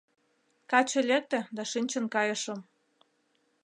[0.71, 2.59] Каче лекте да шинчын кайышым.